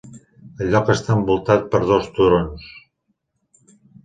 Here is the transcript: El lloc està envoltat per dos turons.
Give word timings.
El 0.63 0.71
lloc 0.75 0.87
està 0.93 1.17
envoltat 1.19 1.67
per 1.75 1.83
dos 1.93 2.09
turons. 2.17 2.65